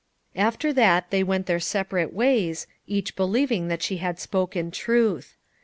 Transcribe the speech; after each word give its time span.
After 0.35 0.73
that 0.73 1.11
they 1.11 1.21
went 1.23 1.45
their 1.45 1.59
separate 1.59 2.11
ways, 2.11 2.65
each 2.87 3.15
believing 3.15 3.67
that 3.67 3.83
she 3.83 3.97
had 3.97 4.19
spoken 4.19 4.71
truth. 4.71 5.37